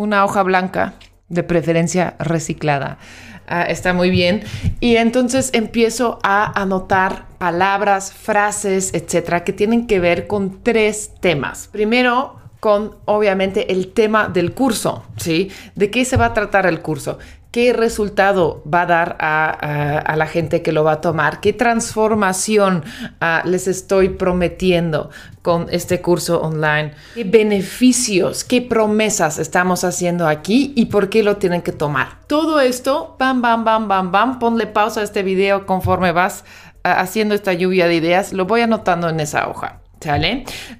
[0.00, 0.94] una hoja blanca,
[1.28, 2.98] de preferencia reciclada.
[3.46, 4.42] Ah, está muy bien.
[4.80, 11.68] Y entonces empiezo a anotar palabras, frases, etcétera, que tienen que ver con tres temas.
[11.70, 15.50] Primero, con obviamente el tema del curso, ¿sí?
[15.74, 17.18] ¿De qué se va a tratar el curso?
[17.50, 21.40] ¿Qué resultado va a dar a, la gente que lo va a tomar?
[21.40, 22.84] ¿Qué transformación
[23.20, 25.10] ah, les estoy prometiendo
[25.42, 26.92] con este curso online?
[27.16, 32.20] ¿Qué beneficios, qué promesas estamos haciendo aquí y por qué lo tienen que tomar?
[32.28, 36.44] Todo esto, bam, bam, bam, bam, bam, ponle pausa a este video conforme vas
[36.84, 39.79] ah, haciendo esta lluvia de ideas, lo voy anotando en esa hoja.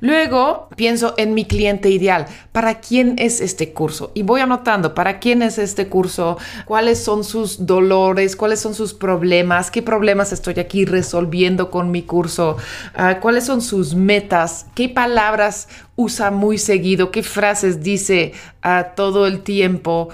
[0.01, 2.27] Luego pienso en mi cliente ideal.
[2.53, 4.13] ¿Para quién es este curso?
[4.15, 8.95] Y voy anotando para quién es este curso, cuáles son sus dolores, cuáles son sus
[8.95, 12.57] problemas, qué problemas estoy aquí resolviendo con mi curso,
[12.95, 18.33] ah, cuáles son sus metas, qué palabras usa muy seguido, qué frases dice
[18.65, 20.09] uh, todo el tiempo,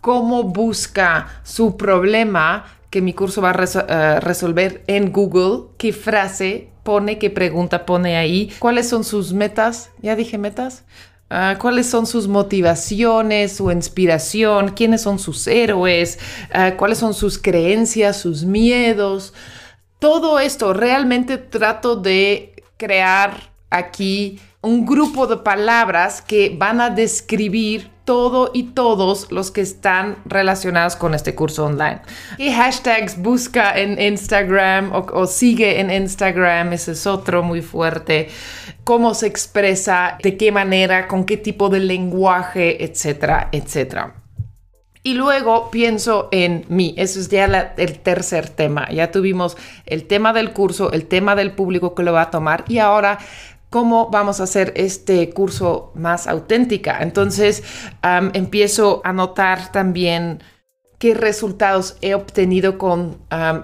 [0.00, 6.71] cómo busca su problema que mi curso va a ah, resolver en Google, qué frase
[6.82, 10.84] pone, qué pregunta pone ahí, cuáles son sus metas, ya dije metas,
[11.30, 16.18] ah, cuáles son sus motivaciones, su inspiración, quiénes son sus héroes,
[16.52, 19.34] ah, cuáles son sus creencias, sus miedos.
[19.98, 27.91] Todo esto realmente trato de crear aquí un grupo de palabras que van a describir
[28.04, 32.00] todo y todos los que están relacionados con este curso online.
[32.36, 36.72] ¿Qué hashtags busca en Instagram o, sigue en Instagram?
[36.72, 38.28] Ese es otro muy fuerte.
[38.84, 40.18] ¿Cómo se expresa?
[40.22, 41.06] ¿De qué manera?
[41.06, 42.84] ¿Con qué tipo de lenguaje?
[42.84, 44.14] Etcétera, etcétera.
[45.04, 48.88] Y luego pienso en mí, eso es ya el tercer tema.
[48.90, 52.64] Ya tuvimos el tema del curso, el tema del público que lo va a tomar
[52.68, 53.18] y ahora
[53.72, 56.98] cómo vamos a hacer este curso más auténtica.
[57.00, 57.64] Entonces
[58.34, 60.42] empiezo a notar también
[61.02, 63.16] qué resultados he obtenido con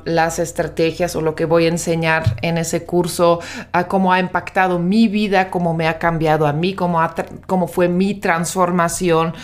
[0.05, 3.39] las estrategias o lo que voy a enseñar en ese curso,
[3.87, 7.01] cómo ha impactado mi vida, cómo me ha cambiado a mí, cómo,
[7.47, 9.35] cómo fue mi transformación,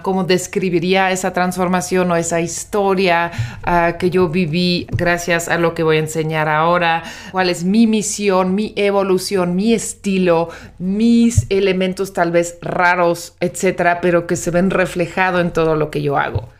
[0.00, 3.30] cómo describiría esa transformación o esa historia
[3.64, 7.86] ah, que yo viví gracias a lo que voy a enseñar ahora, cuál es mi
[7.86, 10.48] misión, mi evolución, mi estilo,
[10.78, 16.00] mis elementos tal vez raros, etcétera, pero que se ven reflejado en todo lo que
[16.00, 16.55] yo hago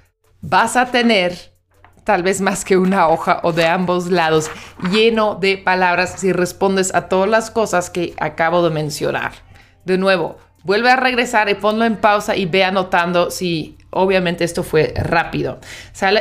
[0.48, 1.56] vas a tener
[2.04, 4.48] tal vez más que una hoja o de ambos lados
[4.92, 9.32] lleno de palabras si respondes a todas las cosas que acabo de mencionar.
[9.84, 14.62] De nuevo, vuelve a regresar y ponlo en pausa y ve anotando si obviamente esto
[14.62, 15.58] fue rápido.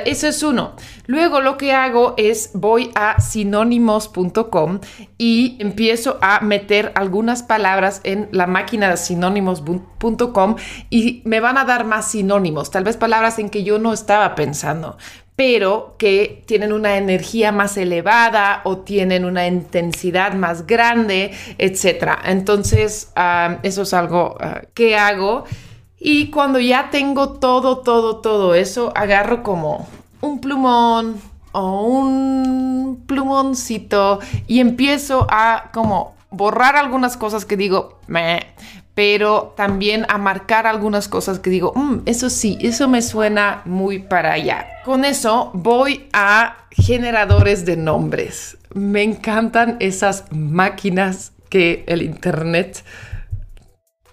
[0.05, 0.75] Eso es uno.
[1.07, 4.79] Luego lo que hago es voy a sinónimos.com
[5.17, 10.55] y empiezo a meter algunas palabras en la máquina de sinónimos.com
[10.89, 14.35] y me van a dar más sinónimos, tal vez palabras en que yo no estaba
[14.35, 14.97] pensando
[15.35, 22.19] pero que tienen una energía más elevada o tienen una intensidad más grande, etc.
[22.25, 25.43] Entonces, ah, eso es algo ah, que hago.
[26.07, 29.87] Y cuando ya tengo todo, todo, todo eso, agarro como
[30.21, 31.19] un plumón
[31.51, 37.97] o un plumoncito y empiezo a como borrar algunas cosas que digo,
[38.93, 43.97] pero también a marcar algunas cosas que digo, mm, eso sí, eso me suena muy
[43.97, 44.67] para allá.
[44.85, 48.59] Con eso voy a generadores de nombres.
[48.75, 52.85] Me encantan esas máquinas que el Internet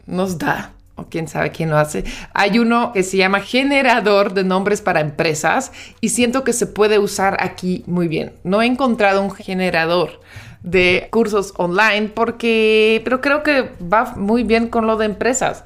[0.06, 2.04] nos da o quién sabe quién lo hace.
[2.34, 6.98] Hay uno que se llama generador de nombres para empresas y siento que se puede
[6.98, 8.32] usar aquí muy bien.
[8.44, 10.20] No he encontrado un generador
[10.62, 15.64] de cursos online porque, pero creo que va muy bien con lo de empresas.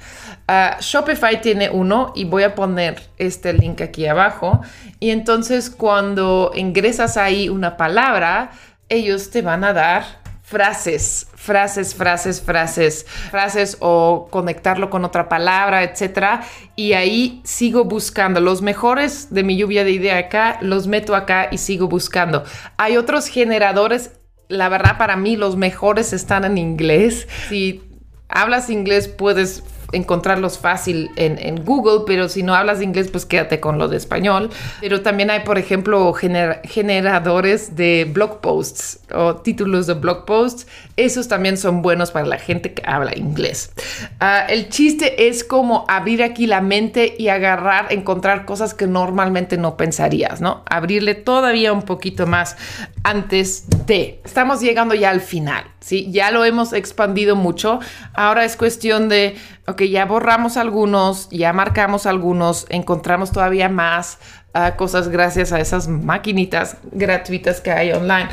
[0.48, 4.60] Ah, Shopify tiene uno y voy a poner este link aquí abajo.
[5.00, 8.52] Y entonces cuando ingresas ahí una palabra,
[8.88, 10.04] ellos te van a dar
[10.46, 16.42] frases, frases, frases, frases, frases o conectarlo con otra palabra, etcétera.
[16.76, 21.48] Y ahí sigo buscando los mejores de mi lluvia de idea acá, los meto acá
[21.50, 22.44] y sigo buscando.
[22.76, 24.12] Hay otros generadores
[24.48, 27.26] la verdad para mí los mejores están en inglés.
[27.48, 27.82] Si
[28.28, 29.64] hablas inglés puedes
[29.96, 34.50] encontrarlos fácil en, Google, pero si no hablas inglés, pues quédate con lo de español.
[34.80, 40.66] Pero también hay, por ejemplo, generadores de blog posts o títulos de blog posts.
[40.96, 43.72] Esos también son buenos para la gente que habla inglés.
[44.20, 49.56] Ah, el chiste es como abrir aquí la mente y agarrar, encontrar cosas que normalmente
[49.56, 50.62] no pensarías, ¿no?
[50.68, 52.56] Abrirle todavía un poquito más
[53.02, 54.20] antes de.
[54.24, 56.10] Estamos llegando ya al final, ¿sí?
[56.10, 57.80] Ya lo hemos expandido mucho.
[58.14, 64.18] Ahora es cuestión de ok, ya borramos algunos, ya marcamos algunos, encontramos todavía más
[64.54, 68.28] uh, cosas gracias a esas maquinitas gratuitas que hay online.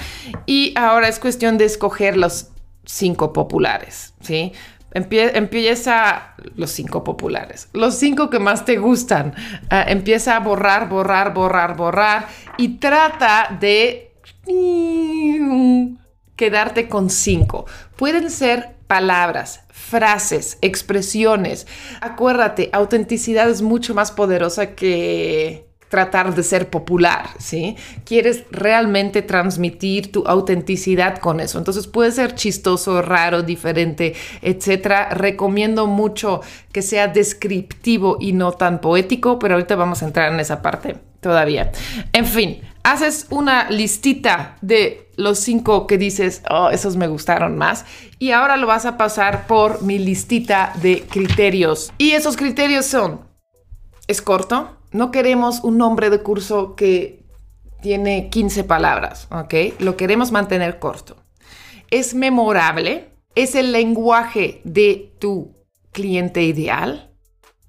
[0.46, 2.50] Y ahora es cuestión de escoger los
[2.86, 4.54] cinco populares, ¿sí?
[4.96, 9.34] empieza los cinco populares, los cinco que más te gustan.
[9.64, 12.28] Uh, empieza a borrar, borrar, borrar, borrar
[12.58, 14.12] y trata de
[16.36, 17.66] quedarte con cinco.
[17.96, 21.66] Pueden ser palabras, frases, expresiones.
[22.00, 27.75] Acuérdate, autenticidad es mucho más poderosa que tratar de ser popular, ¿sí?
[28.06, 31.57] Quieres realmente transmitir tu autenticidad con eso.
[31.57, 34.13] Entonces puede ser chistoso, raro, diferente,
[34.44, 35.10] etcétera.
[35.10, 36.42] Recomiendo mucho
[36.72, 40.98] que sea descriptivo y no tan poético, pero ahorita vamos a entrar en esa parte
[41.19, 41.72] todavía.
[42.12, 47.86] En fin, haces una listita de los cinco que dices, oh, esos me gustaron más.
[48.19, 51.92] Y ahora lo vas a pasar por mi listita de criterios.
[51.98, 53.21] Y esos criterios son,
[54.07, 57.25] es corto, no queremos un nombre de curso que
[57.81, 59.80] tiene 15 palabras, ¿ok?
[59.80, 61.18] Lo queremos mantener corto.
[61.92, 65.56] Es memorable, es el lenguaje de tu
[65.92, 67.12] cliente ideal.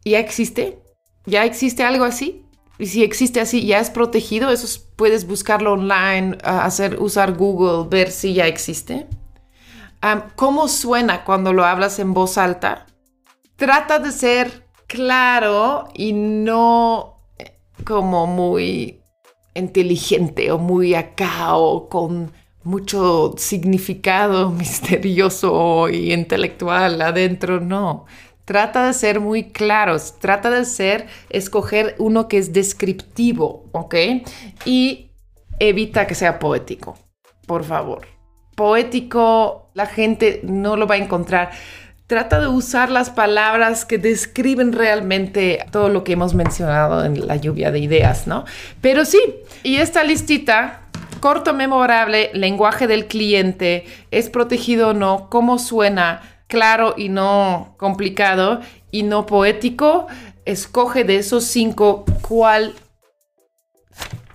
[0.05, 0.79] ¿Ya existe?
[1.27, 2.44] ¿Ya existe algo así?
[2.79, 8.11] Y si existe así, ya es protegido, eso puedes buscarlo online, hacer, usar Google, ver
[8.11, 9.07] si ya existe.
[10.37, 12.87] ¿Cómo suena cuando lo hablas en voz alta?
[13.57, 19.01] Trata de ser claro y no eh, como muy
[19.55, 22.33] inteligente o muy acá o con
[22.65, 28.05] mucho significado misterioso y intelectual adentro, no.
[28.45, 33.95] Trata de ser muy claros, trata de ser, escoger uno que es descriptivo, ¿ok?
[34.67, 35.11] Y
[35.59, 36.99] evita que sea poético,
[37.47, 38.07] por favor.
[38.55, 41.51] Poético, la gente no lo va a encontrar.
[42.07, 47.37] Trata de usar las palabras que describen realmente todo lo que hemos mencionado en la
[47.37, 48.45] lluvia de ideas, ¿no?
[48.83, 49.21] Pero sí,
[49.63, 50.83] y esta listita
[51.25, 58.61] corto, memorable, lenguaje del cliente, es protegido o no, cómo suena, claro y no complicado
[58.91, 60.07] y no poético,
[60.45, 62.75] escoge de esos cinco cuál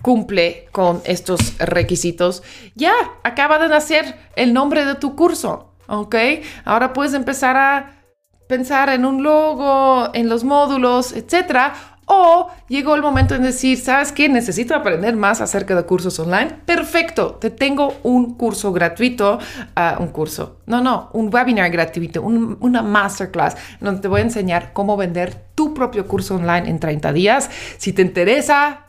[0.02, 2.42] cumple con estos requisitos.
[2.74, 6.16] Ya, acaba de nacer el nombre de tu curso, ¿ok?
[6.64, 8.02] Ahora puedes empezar a
[8.48, 11.74] pensar en un logo, en los módulos, etcétera.
[12.12, 14.28] O llegó el momento en decir, ¿sabes qué?
[14.28, 16.50] Necesito aprender más acerca de cursos online.
[16.66, 19.38] Perfecto, te tengo un curso gratuito,
[19.76, 24.72] ah, un curso, no, no, un webinar gratuito, una masterclass, donde te voy a enseñar
[24.72, 27.48] cómo vender tu propio curso online en 30 días.
[27.78, 28.86] Si te interesa,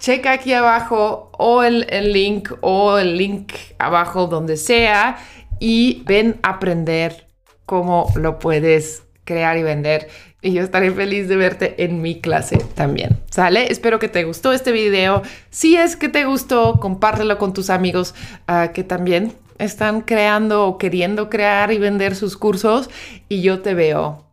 [0.00, 5.16] checa aquí abajo o el, el link o el link abajo donde sea
[5.60, 7.28] y ven a aprender
[7.66, 10.08] cómo lo puedes crear y vender
[10.46, 13.20] y yo estaré feliz de verte en mi clase también.
[13.30, 13.70] ¿Sale?
[13.70, 15.22] Espero que te gustó este video.
[15.50, 18.14] Si es que te gustó, compártelo con tus amigos
[18.46, 22.88] ah, que también están creando o queriendo crear y vender sus cursos
[23.28, 24.30] y yo te veo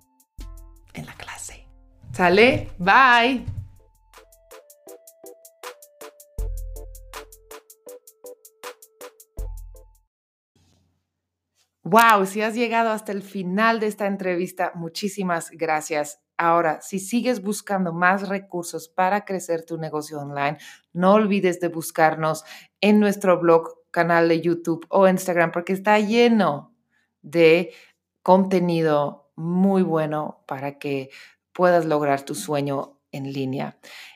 [0.93, 1.65] en la clase.
[2.11, 2.69] ¿Sale?
[2.77, 3.52] Bye.
[11.93, 16.23] Wow, si has llegado hasta el final de esta entrevista, muchísimas gracias.
[16.37, 20.57] Ahora, si sigues buscando más recursos para crecer tu negocio online,
[20.91, 22.45] no olvides de buscarnos
[22.81, 26.75] en nuestro blog, canal de YouTube o Instagram, porque está lleno
[27.21, 27.73] de
[28.23, 31.11] contenido muy bueno para que
[31.51, 33.77] puedas lograr tu sueño en línea.